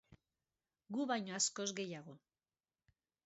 [0.95, 2.17] Gu baino askoz gehiago.